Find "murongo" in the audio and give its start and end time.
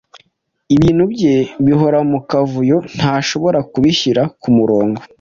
4.57-4.99